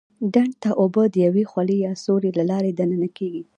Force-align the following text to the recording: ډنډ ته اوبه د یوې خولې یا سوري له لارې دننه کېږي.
ډنډ 0.33 0.53
ته 0.63 0.69
اوبه 0.81 1.03
د 1.09 1.15
یوې 1.25 1.43
خولې 1.51 1.77
یا 1.85 1.93
سوري 2.03 2.31
له 2.39 2.43
لارې 2.51 2.71
دننه 2.79 3.09
کېږي. 3.17 3.43